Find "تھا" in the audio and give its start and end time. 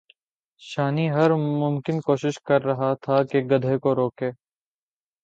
3.03-3.21